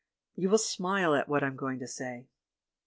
[0.35, 2.25] You will smile at what I am going to say.